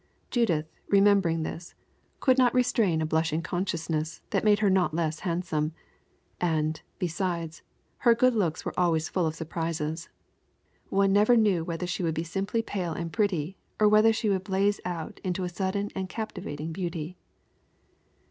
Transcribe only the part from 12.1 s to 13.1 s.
be simply pale